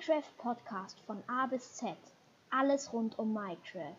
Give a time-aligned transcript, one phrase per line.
[0.00, 1.94] Minecraft Podcast von A bis Z.
[2.48, 3.98] Alles rund um Minecraft.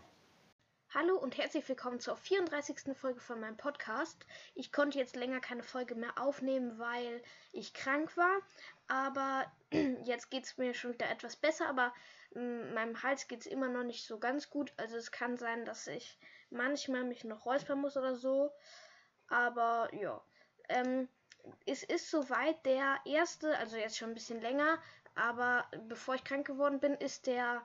[0.95, 2.97] Hallo und herzlich willkommen zur 34.
[2.97, 4.25] Folge von meinem Podcast.
[4.55, 8.39] Ich konnte jetzt länger keine Folge mehr aufnehmen, weil ich krank war.
[8.87, 9.45] Aber
[10.03, 11.67] jetzt geht es mir schon wieder etwas besser.
[11.69, 11.93] Aber
[12.33, 14.73] mm, meinem Hals geht es immer noch nicht so ganz gut.
[14.77, 16.17] Also es kann sein, dass ich
[16.49, 18.51] manchmal mich noch räuspern muss oder so.
[19.27, 20.19] Aber ja.
[20.67, 21.07] Ähm,
[21.65, 24.77] es ist soweit der erste, also jetzt schon ein bisschen länger,
[25.15, 27.63] aber bevor ich krank geworden bin, ist der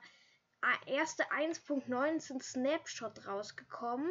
[0.85, 4.09] erste 1.19 Snapshot rausgekommen.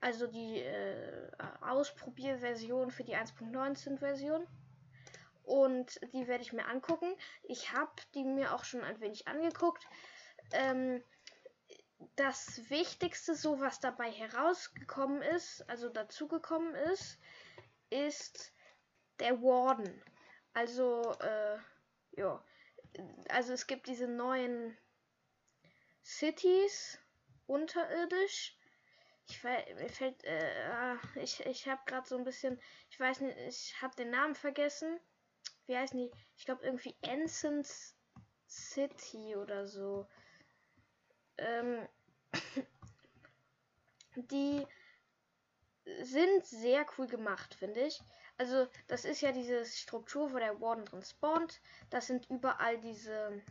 [0.00, 4.46] Also die äh, Ausprobierversion für die 1.19 Version.
[5.44, 7.14] Und die werde ich mir angucken.
[7.42, 9.86] Ich habe die mir auch schon ein wenig angeguckt.
[10.52, 11.02] Ähm,
[12.16, 17.18] das Wichtigste, so was dabei herausgekommen ist, also dazugekommen ist,
[17.90, 18.52] ist
[19.20, 20.02] der Warden.
[20.52, 21.58] Also, äh,
[23.32, 24.76] also es gibt diese neuen
[26.04, 26.98] Cities
[27.46, 28.56] unterirdisch.
[29.28, 33.36] Ich mir fällt, äh, ah, ich, ich habe gerade so ein bisschen, ich weiß nicht,
[33.38, 34.98] ich habe den Namen vergessen.
[35.66, 36.10] Wie heißen die?
[36.36, 37.96] Ich glaube irgendwie Ensigns
[38.48, 40.06] City oder so.
[41.38, 41.88] Ähm,
[44.16, 44.66] die
[46.02, 48.00] sind sehr cool gemacht, finde ich.
[48.38, 51.60] Also, das ist ja diese Struktur, wo der Warden drin spawnt.
[51.90, 53.42] Das sind überall diese.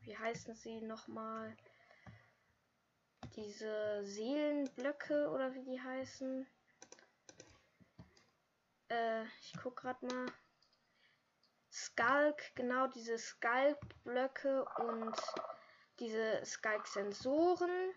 [0.00, 1.56] Wie heißen sie nochmal?
[3.36, 6.46] Diese Seelenblöcke oder wie die heißen.
[8.88, 10.26] Äh, ich guck grad mal.
[11.70, 15.16] Skulk, genau diese Skulk-Blöcke und
[15.98, 17.94] diese Skulk-Sensoren.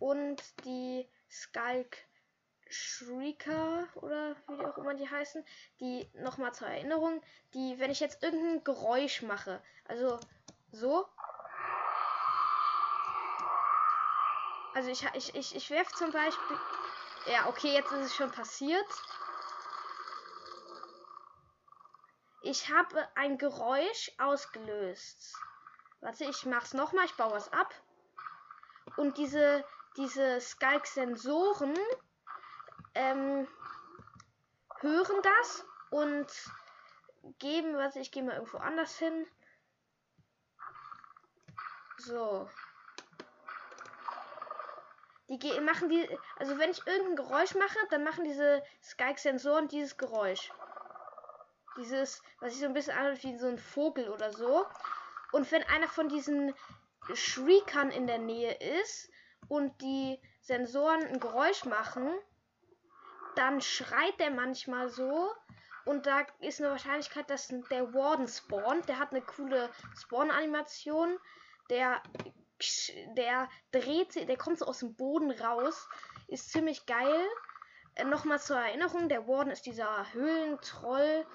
[0.00, 1.96] Und die Skulk
[2.70, 5.44] Shrieker oder wie auch immer die heißen,
[5.80, 7.22] die nochmal zur Erinnerung,
[7.54, 10.18] die, wenn ich jetzt irgendein Geräusch mache, also
[10.72, 11.06] so.
[14.74, 16.56] Also ich, ich, ich, ich werfe zum Beispiel.
[17.26, 18.86] Ja, okay, jetzt ist es schon passiert.
[22.42, 25.34] Ich habe ein Geräusch ausgelöst.
[26.00, 27.74] Warte, ich mach's nochmal, ich baue was ab.
[28.96, 29.64] Und diese,
[29.96, 31.76] diese Skalk-Sensoren
[32.94, 33.46] ähm,
[34.80, 36.26] hören das und
[37.38, 39.26] geben, was ich gehe mal irgendwo anders hin.
[41.98, 42.48] So.
[45.28, 50.50] Die machen die, also wenn ich irgendein Geräusch mache, dann machen diese Skype-Sensoren dieses Geräusch.
[51.76, 54.66] Dieses, was sich so ein bisschen anhört wie so ein Vogel oder so.
[55.30, 56.52] Und wenn einer von diesen
[57.14, 59.08] Shriekern in der Nähe ist
[59.48, 62.12] und die Sensoren ein Geräusch machen,
[63.36, 65.30] dann schreit der manchmal so.
[65.84, 68.88] Und da ist eine Wahrscheinlichkeit, dass der Warden spawnt.
[68.88, 71.18] Der hat eine coole Spawn-Animation.
[71.70, 72.02] Der,
[73.16, 75.88] der dreht sich, der kommt so aus dem Boden raus.
[76.28, 77.26] Ist ziemlich geil.
[77.94, 81.26] Äh, Nochmal zur Erinnerung, der Warden ist dieser Höhlentroll.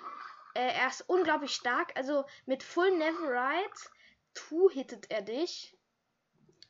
[0.53, 1.91] Äh, er ist unglaublich stark.
[1.95, 3.89] Also mit Full Neverite
[4.33, 5.77] two-hittet er dich.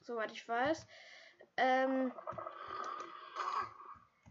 [0.01, 0.87] Soweit ich weiß.
[1.57, 2.13] Ähm,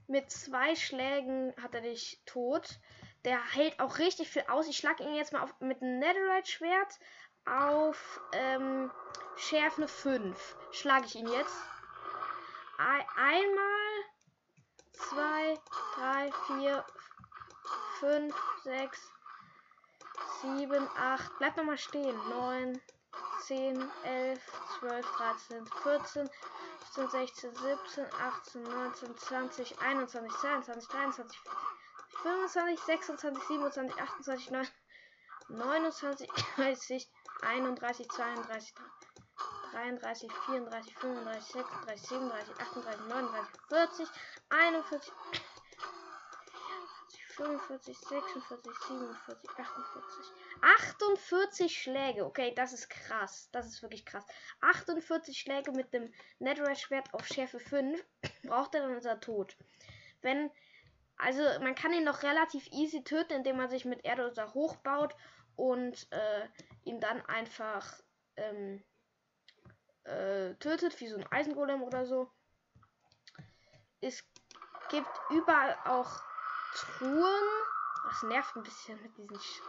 [0.07, 2.79] mit zwei Schlägen hat er dich tot.
[3.25, 4.69] Der hält auch richtig viel aus.
[4.69, 6.99] Ich schlage ihn jetzt mal auf, mit einem Netherite-Schwert
[7.47, 8.91] auf ähm,
[9.37, 10.57] Schärfe 5.
[10.73, 11.57] Schlage ich ihn jetzt.
[12.77, 14.05] Ein, einmal,
[14.93, 15.59] zwei,
[15.95, 16.85] drei, vier,
[18.01, 19.13] fünf, sechs,
[20.43, 21.31] sieben, acht.
[21.39, 22.17] Bleib nochmal stehen.
[22.29, 22.81] Neun,
[23.43, 24.41] zehn, elf,
[24.79, 26.29] zwölf, dreizehn, vierzehn,
[26.95, 31.27] 15, 16, 17, 18, 19, 20, 21, 22, 23,
[32.23, 34.73] 25, 26, 27, 28,
[35.51, 37.09] 9, 29, 30,
[37.41, 38.35] 31, 32,
[39.73, 43.29] 33, 33, 34, 35, 36, 37, 38, 39,
[43.69, 44.07] 40,
[44.51, 45.44] 41,
[47.35, 50.33] 45, 46, 47, 48.
[50.63, 52.25] 48 Schläge.
[52.25, 53.49] Okay, das ist krass.
[53.53, 54.25] Das ist wirklich krass.
[54.61, 58.05] 48 Schläge mit dem Netherite-Schwert auf Schärfe 5
[58.45, 59.57] braucht er dann unser Tod.
[60.23, 60.51] Wenn.
[61.17, 65.15] Also, man kann ihn noch relativ easy töten, indem man sich mit Erde hochbaut
[65.55, 66.49] und äh,
[66.83, 68.01] ihn dann einfach
[68.37, 68.83] ähm,
[70.03, 72.33] äh, tötet, wie so ein Eisengolem oder so.
[74.01, 74.25] Es
[74.91, 76.21] gibt überall auch
[76.75, 77.49] Truhen.
[78.09, 79.41] Das nervt ein bisschen mit diesen.
[79.41, 79.63] Sch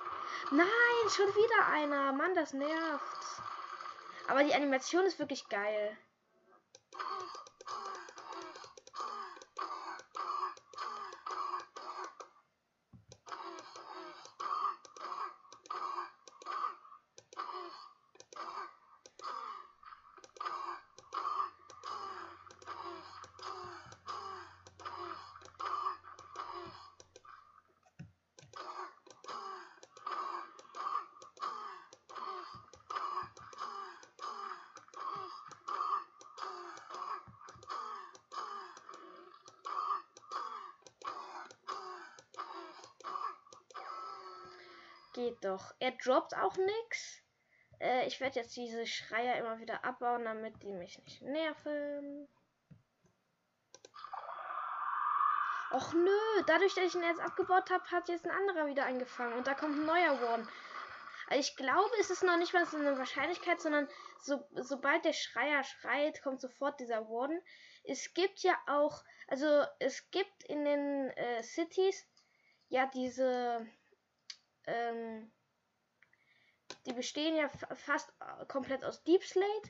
[0.51, 2.11] Nein, schon wieder einer.
[2.11, 3.41] Mann, das nervt.
[4.27, 5.97] Aber die Animation ist wirklich geil.
[45.15, 45.73] Geht doch.
[45.79, 47.21] Er droppt auch nix.
[47.79, 52.27] Äh, ich werde jetzt diese Schreier immer wieder abbauen, damit die mich nicht nerven.
[55.71, 59.33] Och nö, dadurch, dass ich ihn jetzt abgebaut habe, hat jetzt ein anderer wieder angefangen
[59.33, 60.47] und da kommt ein neuer Warden.
[61.27, 63.89] Also ich glaube, es ist noch nicht mal so eine Wahrscheinlichkeit, sondern
[64.19, 67.41] so, sobald der Schreier schreit, kommt sofort dieser Warden.
[67.83, 72.05] Es gibt ja auch, also es gibt in den äh, Cities
[72.69, 73.65] ja diese,
[74.67, 75.31] ähm,
[76.85, 79.69] die bestehen ja fast äh, komplett aus Deep Slate.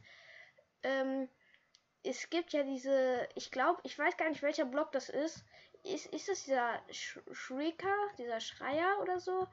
[0.83, 1.29] Ähm,
[2.03, 5.43] es gibt ja diese, ich glaube, ich weiß gar nicht, welcher Block das ist.
[5.83, 9.47] Ist, ist das dieser Sh Shrieker, dieser Schreier oder so?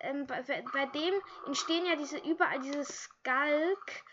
[0.00, 1.14] Ähm, bei, bei, dem
[1.46, 4.04] entstehen ja diese überall diese Skulk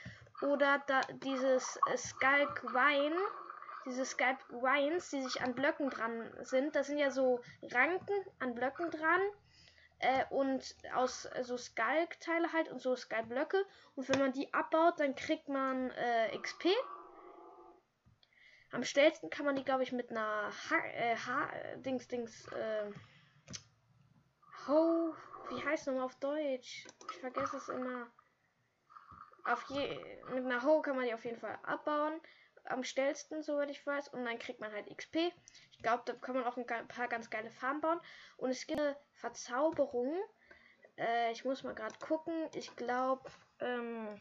[0.42, 3.18] oder da, dieses äh, Skulk Wine,
[3.86, 6.76] diese Skulk Wines, die sich an Blöcken dran sind.
[6.76, 9.22] Das sind ja so Ranken an Blöcken dran
[10.00, 13.66] äh, und aus so also Skalk-Teile halt und so Skalk-Blöcke.
[13.96, 16.68] Und wenn man die abbaut, dann kriegt man äh, XP.
[18.72, 22.92] Am schnellsten kann man die, glaube ich, mit einer ha äh, ha Dings, Dings, äh,
[24.68, 25.14] Ho,
[25.50, 26.88] wie heißt nochmal auf Deutsch?
[27.12, 28.08] Ich vergesse es immer.
[29.44, 29.96] Auf je,
[30.34, 32.20] mit einer Ho kann man die auf jeden Fall abbauen.
[32.66, 34.10] Am schnellsten, soweit ich weiß.
[34.10, 35.32] Und dann kriegt man halt XP.
[35.72, 38.00] Ich glaube, da kann man auch ein paar ganz geile Farben bauen.
[38.38, 40.14] Und es gibt eine Verzauberung.
[40.98, 42.50] Äh, ich muss mal gerade gucken.
[42.54, 43.30] Ich glaube,
[43.60, 44.20] ähm,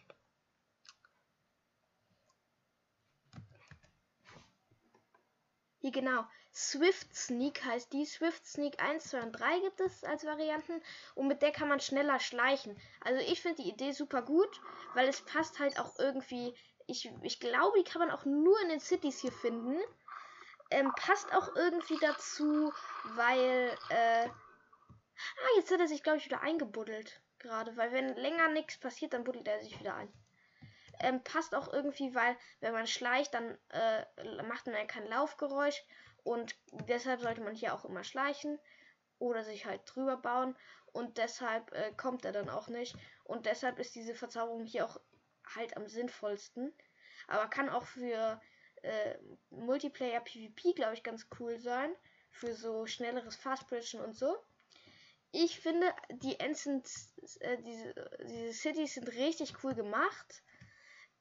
[5.85, 6.25] Hier genau.
[6.55, 8.05] Swift Sneak heißt die.
[8.05, 10.81] Swift Sneak 1, 2 und 3 gibt es als Varianten.
[11.15, 12.81] Und mit der kann man schneller schleichen.
[13.01, 14.61] Also ich finde die Idee super gut,
[14.95, 16.55] weil es passt halt auch irgendwie.
[16.87, 19.79] Ich, ich glaube, die kann man auch nur in den Cities hier finden
[20.75, 22.73] ähm, passt auch irgendwie dazu,
[23.15, 27.21] weil, äh, ah, jetzt hat er sich, glaube ich, wieder eingebuddelt.
[27.39, 30.13] Gerade, weil wenn länger nichts passiert, dann buddelt er sich wieder ein.
[31.01, 35.83] Ähm, passt auch irgendwie, weil wenn man schleicht, dann äh, macht man ja kein Laufgeräusch
[36.25, 36.57] und
[36.89, 38.59] deshalb sollte man hier auch immer schleichen
[39.19, 40.57] oder sich halt drüber bauen
[40.93, 45.01] und deshalb äh, kommt er dann auch nicht und deshalb ist diese Verzauberung hier auch
[45.55, 46.73] halt am sinnvollsten,
[47.29, 48.41] aber kann auch für
[48.85, 49.19] äh,
[49.51, 51.95] Multiplayer PvP, glaube ich, ganz cool sein.
[52.31, 54.37] Für so schnelleres Fastbridgen und so.
[55.31, 56.67] Ich finde, die Ends
[57.41, 57.95] äh, diese,
[58.29, 60.43] diese Cities sind richtig cool gemacht.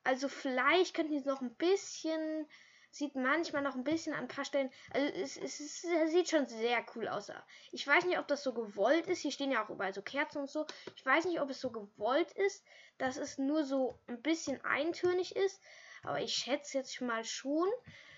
[0.04, 2.48] Also vielleicht könnten die noch ein bisschen,
[2.94, 6.48] sieht manchmal noch ein bisschen an ein paar Stellen, also es, es, es, sieht schon
[6.48, 7.32] sehr cool aus.
[7.72, 9.20] Ich weiß nicht, ob das so gewollt ist.
[9.20, 10.68] Hier stehen ja auch überall so Kerzen und so.
[10.96, 12.64] Ich weiß nicht, ob es so gewollt ist,
[13.00, 15.60] dass es nur so ein bisschen eintönig ist.
[16.04, 17.68] Aber ich schätze jetzt mal schon,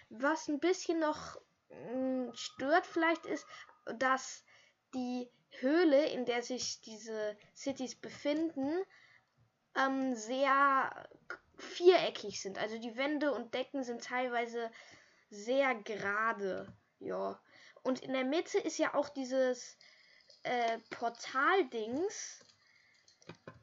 [0.09, 1.37] was ein bisschen noch
[1.69, 3.47] mh, hm, stört vielleicht ist,
[3.97, 4.43] dass
[4.93, 5.29] die
[5.59, 8.83] Höhle, in der sich diese Cities befinden,
[9.77, 11.07] ähm, sehr
[11.57, 12.57] viereckig sind.
[12.57, 14.71] Also die Wände und Decken sind teilweise
[15.29, 16.73] sehr gerade.
[16.99, 17.39] Ja.
[17.83, 19.77] Und in der Mitte ist ja auch dieses
[20.43, 22.45] äh, Portal-Dings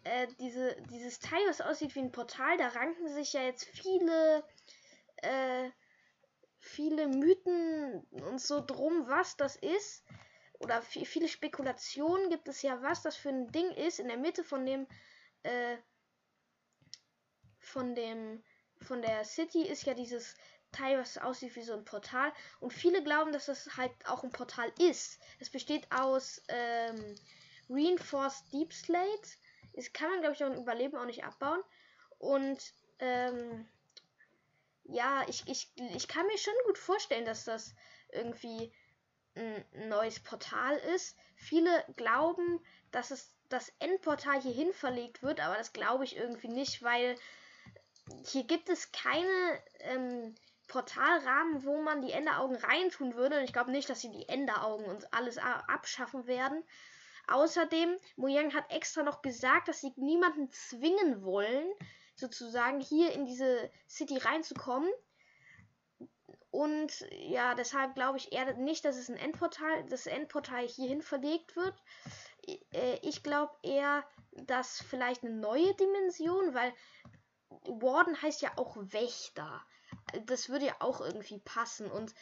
[0.05, 4.45] äh, diese, dieses Teil, was aussieht wie ein Portal, da ranken sich ja jetzt viele,
[5.17, 5.71] äh,
[6.59, 10.05] viele Mythen und so drum, was das ist.
[10.59, 13.99] Oder viele Spekulationen gibt es ja, was das für ein Ding ist.
[13.99, 14.87] In der Mitte von dem,
[15.43, 15.77] äh,
[17.73, 18.43] von dem,
[18.81, 20.35] von der City ist ja dieses
[20.73, 22.33] Teil, was aussieht wie so ein Portal.
[22.61, 25.21] Und viele glauben, dass das halt auch ein Portal ist.
[25.39, 27.15] Es besteht aus ähm,
[27.69, 29.29] Reinforced Deep Slate
[29.75, 31.63] ist, kann man, glaube ich, auch ein Überleben auch nicht abbauen.
[32.19, 32.59] Und
[32.99, 33.67] ähm,
[34.85, 37.75] ja, ich, ich, ich kann mir schon gut vorstellen, dass das
[38.11, 38.73] irgendwie
[39.35, 41.17] ein neues Portal ist.
[41.37, 42.61] Viele glauben,
[42.91, 47.17] dass es das Endportal hierhin verlegt wird, aber das glaube ich irgendwie nicht, weil
[48.27, 50.35] hier gibt es keine ähm,
[50.69, 53.39] Portalrahmen, wo man die Enderaugen reintun würde.
[53.39, 56.65] Und ich glaube nicht, dass sie die Enderaugen und alles abschaffen werden.
[57.29, 61.71] Außerdem, Mojang hat extra noch gesagt, dass sie niemanden zwingen wollen,
[62.17, 64.91] sozusagen hier in diese City reinzukommen.
[66.51, 71.57] Und ja, deshalb glaube ich eher nicht, dass es ein Endportal, das Endportal hierhin verlegt
[71.57, 71.75] wird.
[72.73, 76.75] Äh, ich glaube eher, dass vielleicht eine neue Dimension, weil
[77.65, 79.63] Warden heißt ja auch Wächter.
[80.27, 81.91] Das würde ja auch irgendwie passen.
[81.91, 82.15] Und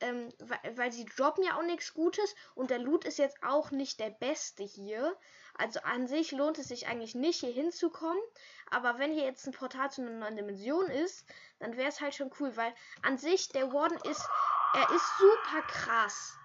[0.00, 3.70] ähm, weil, weil sie droppen ja auch nichts Gutes und der Loot ist jetzt auch
[3.70, 5.16] nicht der beste hier.
[5.56, 8.20] Also an sich lohnt es sich eigentlich nicht hier hinzukommen.
[8.70, 11.24] Aber wenn hier jetzt ein Portal zu einer neuen Dimension ist,
[11.60, 14.28] dann wäre es halt schon cool, weil an sich der Warden ist,
[14.74, 16.36] er ist super krass.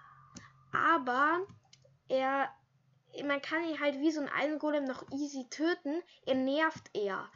[0.72, 1.40] Aber
[2.08, 2.48] er,
[3.24, 6.00] man kann ihn halt wie so ein Eisengolem noch easy töten.
[6.24, 7.28] Er nervt eher.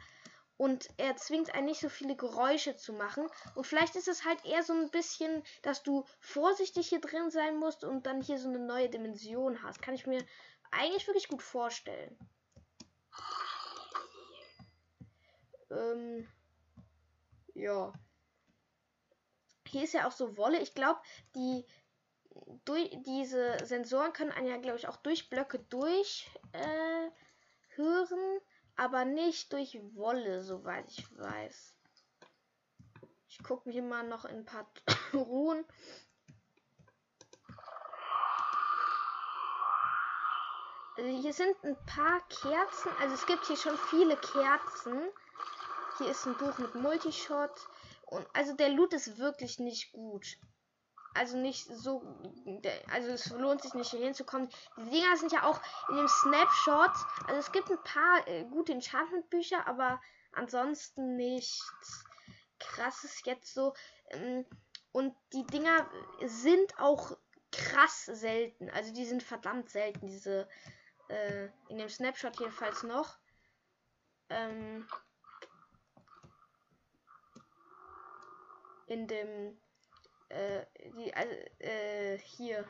[0.57, 3.27] Und er zwingt einen nicht so viele Geräusche zu machen.
[3.55, 7.57] Und vielleicht ist es halt eher so ein bisschen, dass du vorsichtig hier drin sein
[7.57, 9.81] musst und dann hier so eine neue Dimension hast.
[9.81, 10.25] Kann ich mir
[10.71, 12.17] eigentlich wirklich gut vorstellen.
[15.71, 16.27] Ähm,
[17.53, 17.93] ja.
[19.67, 20.59] Hier ist ja auch so Wolle.
[20.61, 21.01] Ich glaube,
[21.35, 21.65] die
[22.65, 27.09] durch diese Sensoren können einen ja, glaube ich, auch durch Blöcke durch äh,
[27.75, 28.39] hören,
[28.75, 31.75] aber nicht durch Wolle, soweit ich weiß.
[33.27, 34.69] Ich gucke hier mal noch in ein paar
[35.13, 35.65] Ruhen.
[40.97, 42.91] Also hier sind ein paar Kerzen.
[43.01, 45.09] Also es gibt hier schon viele Kerzen.
[45.97, 47.51] Hier ist ein Buch mit Multishot.
[48.03, 50.37] Und also der Loot ist wirklich nicht gut.
[51.15, 52.03] Also nicht so.
[52.91, 54.49] Also es lohnt sich nicht hier hinzukommen.
[54.77, 56.91] Die Dinger sind ja auch in dem Snapshot.
[57.27, 60.01] Also es gibt ein paar äh, gute Enchantment-Bücher, aber
[60.33, 62.03] ansonsten nichts
[62.59, 63.73] krasses jetzt so.
[64.09, 64.45] Ähm,
[64.91, 65.89] und die Dinger
[66.25, 67.17] sind auch
[67.51, 68.69] krass selten.
[68.69, 70.49] Also die sind verdammt selten, diese
[71.07, 73.17] äh, in dem Snapshot jedenfalls noch.
[74.29, 74.85] Ähm,
[78.87, 79.57] in dem
[80.29, 80.65] äh,
[80.97, 82.65] die also, äh, hier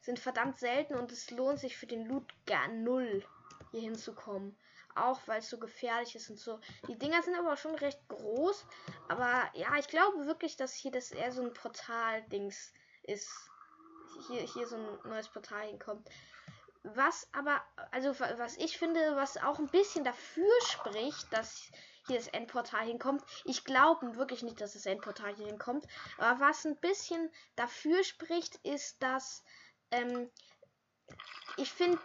[0.00, 3.24] sind verdammt selten und es lohnt sich für den Loot gar null
[3.70, 4.56] hier hinzukommen.
[4.94, 6.60] Auch weil es so gefährlich ist und so.
[6.86, 8.64] Die Dinger sind aber schon recht groß.
[9.08, 12.72] Aber ja, ich glaube wirklich, dass hier das eher so ein Portal-Dings
[13.02, 13.28] ist.
[14.28, 16.08] Hier, hier so ein neues Portal hinkommt.
[16.84, 17.60] Was aber,
[17.90, 21.70] also was ich finde, was auch ein bisschen dafür spricht, dass
[22.06, 23.22] hier das Endportal hinkommt.
[23.44, 25.86] Ich glaube wirklich nicht, dass das Endportal hier hinkommt.
[26.18, 29.42] Aber was ein bisschen dafür spricht, ist, dass
[29.90, 30.30] ähm,
[31.56, 31.98] ich finde,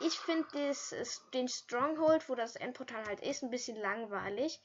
[0.00, 0.46] ich finde
[1.34, 4.60] den Stronghold, wo das Endportal halt ist, ein bisschen langweilig.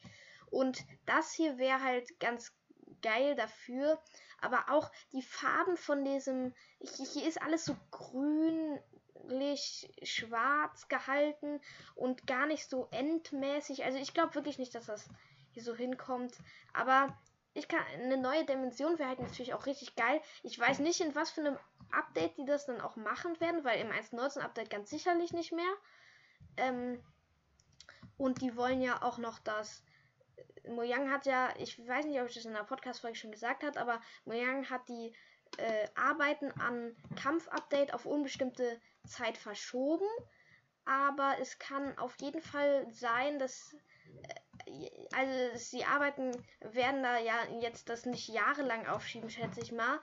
[0.49, 2.53] Und das hier wäre halt ganz
[3.01, 4.01] geil dafür.
[4.39, 6.53] Aber auch die Farben von diesem.
[6.79, 8.79] Hier ist alles so grün,
[10.03, 11.59] schwarz gehalten
[11.95, 13.83] und gar nicht so endmäßig.
[13.83, 15.09] Also ich glaube wirklich nicht, dass das
[15.51, 16.33] hier so hinkommt.
[16.73, 17.17] Aber
[17.53, 20.21] ich kann eine neue Dimension wäre halt natürlich auch richtig geil.
[20.43, 21.57] Ich weiß nicht, in was für einem
[21.91, 25.73] Update die das dann auch machen werden, weil im 1.19 Update ganz sicherlich nicht mehr.
[26.57, 27.01] Ähm,
[28.17, 29.83] und die wollen ja auch noch das.
[30.67, 33.79] Mojang hat ja, ich weiß nicht, ob ich das in der Podcast-Folge schon gesagt habe,
[33.79, 35.13] aber Mojang hat die
[35.57, 40.07] äh, Arbeiten an Kampf-Update auf unbestimmte Zeit verschoben.
[40.85, 43.75] Aber es kann auf jeden Fall sein, dass
[44.65, 49.99] äh, also die Arbeiten werden da ja jetzt das nicht jahrelang aufschieben, schätze ich mal.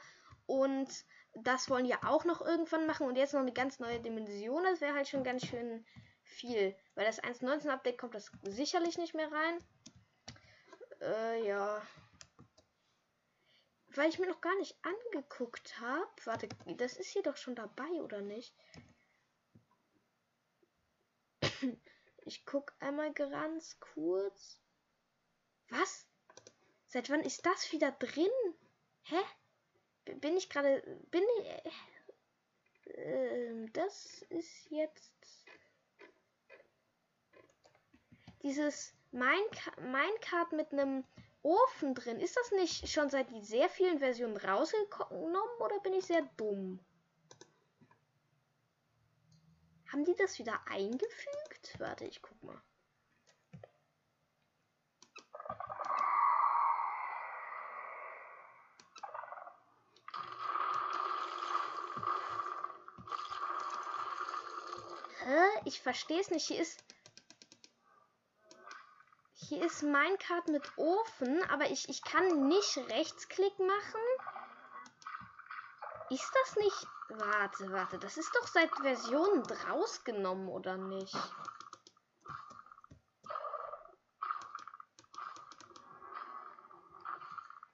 [0.47, 0.89] Und
[1.35, 4.65] das wollen die auch noch irgendwann machen und jetzt noch eine ganz neue Dimension.
[4.65, 5.85] Das wäre halt schon ganz schön
[6.25, 6.77] viel.
[6.95, 9.59] Weil das 1.19 Update kommt das sicherlich nicht mehr rein.
[11.01, 11.83] Äh, ja.
[13.95, 16.11] Weil ich mir noch gar nicht angeguckt habe.
[16.25, 18.55] Warte, das ist hier doch schon dabei, oder nicht?
[22.25, 24.61] Ich guck einmal ganz kurz.
[25.71, 26.07] Was?
[26.87, 28.31] Seit wann ist das wieder drin?
[29.03, 29.19] Hä?
[30.05, 30.83] Bin ich gerade.
[31.11, 32.95] Bin ich.
[32.95, 35.13] Äh, das ist jetzt.
[38.43, 41.05] Dieses Minecart mit einem
[41.43, 42.21] Ofen drin.
[42.21, 46.79] Ist das nicht schon seit sehr vielen Versionen rausgenommen oder bin ich sehr dumm?
[49.93, 51.79] Haben die das wieder eingefügt?
[51.79, 52.63] Warte, ich guck mal.
[65.25, 65.61] Hä?
[65.67, 66.47] Ich verstehe es nicht.
[66.47, 66.83] Hier ist
[69.49, 74.01] hier ist Minecart mit Ofen, aber ich, ich kann nicht Rechtsklick machen.
[76.11, 76.87] Ist das nicht...
[77.09, 77.99] Warte, warte.
[77.99, 81.15] Das ist doch seit Version rausgenommen, oder nicht?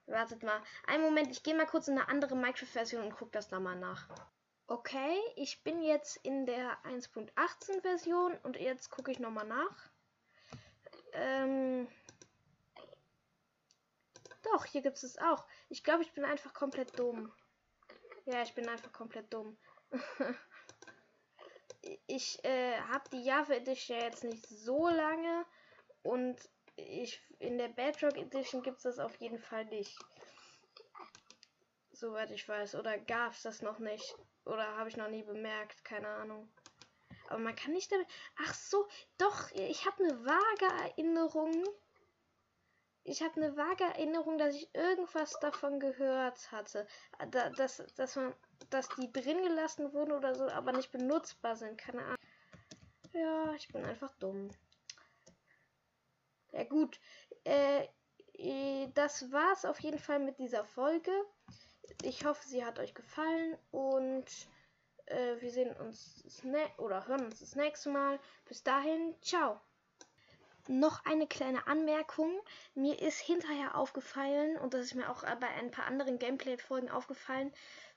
[0.06, 0.62] Wartet mal.
[0.87, 3.76] Einen Moment, ich gehe mal kurz in eine andere Minecraft-Version und gucke das da mal
[3.76, 4.08] nach.
[4.66, 9.90] Okay, ich bin jetzt in der 1.18 Version und jetzt gucke ich nochmal nach.
[11.18, 11.88] Ähm.
[14.42, 15.44] Doch, hier gibt es es auch.
[15.68, 17.32] Ich glaube, ich bin einfach komplett dumm.
[18.25, 19.56] Ja, ich bin einfach komplett dumm.
[22.06, 25.44] ich äh, habe die Java Edition jetzt nicht so lange
[26.02, 26.37] und
[26.76, 29.98] ich in der Bedrock Edition gibt es das auf jeden Fall nicht.
[31.92, 32.76] Soweit ich weiß.
[32.76, 34.14] Oder gab es das noch nicht?
[34.44, 35.84] Oder habe ich noch nie bemerkt?
[35.84, 36.48] Keine Ahnung.
[37.28, 38.06] Aber man kann nicht damit.
[38.44, 41.62] Ach so, doch, ich habe eine vage Erinnerung.
[43.04, 46.87] Ich habe eine vage Erinnerung, dass ich irgendwas davon gehört hatte.
[47.30, 48.35] Da, dass, dass, man,
[48.70, 51.78] dass die drin gelassen wurden oder so, aber nicht benutzbar sind.
[51.78, 52.16] Keine Ahnung.
[53.12, 54.50] Ja, ich bin einfach dumm.
[56.52, 56.99] Ja gut,
[57.44, 57.87] äh,
[58.35, 61.12] äh das war's auf jeden Fall mit dieser Folge.
[62.02, 64.26] Ich hoffe, sie hat euch gefallen und
[65.10, 66.24] äh, wir sehen uns
[66.76, 68.18] oder hören uns das nächste Mal.
[68.46, 69.60] Bis dahin, ciao.
[70.68, 72.30] Noch eine kleine Anmerkung.
[72.74, 77.52] Mir ist hinterher aufgefallen, und das ist mir auch bei ein paar anderen Gameplay-Folgen aufgefallen,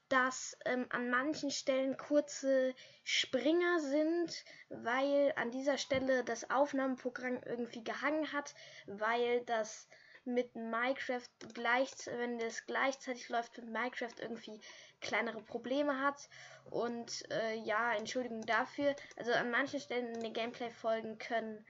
[0.07, 7.83] dass ähm, an manchen Stellen kurze Springer sind, weil an dieser Stelle das Aufnahmeprogramm irgendwie
[7.83, 8.53] gehangen hat,
[8.87, 9.87] weil das
[10.25, 14.59] mit Minecraft gleich, wenn es gleichzeitig läuft mit Minecraft irgendwie
[14.99, 16.29] kleinere Probleme hat.
[16.69, 18.95] Und äh, ja, Entschuldigung dafür.
[19.17, 21.65] Also an manchen Stellen in den Gameplay-Folgen können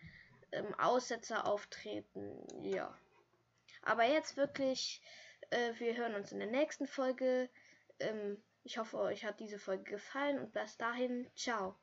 [0.51, 2.45] ähm, Aussetzer auftreten.
[2.63, 2.97] Ja.
[3.83, 5.01] Aber jetzt wirklich,
[5.49, 7.49] äh, wir hören uns in der nächsten Folge.
[7.99, 11.75] Ähm, ich hoffe, euch hat diese Folge gefallen und bis dahin, ciao.